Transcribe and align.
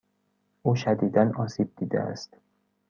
او 0.61 0.75
شدیدا 0.75 1.31
آسیب 1.37 1.75
دیده 1.75 1.99
است. 1.99 2.35